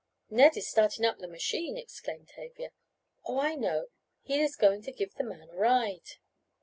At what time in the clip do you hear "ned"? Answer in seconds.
0.31-0.57